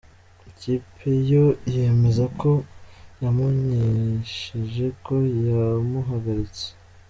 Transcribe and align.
Ikipe 0.49 1.07
yo 1.31 1.45
yemeza 1.73 2.25
ko 2.39 2.51
yamumenyesheje 3.21 4.85
ko 5.05 5.15
yamuhagaritse. 5.47 6.67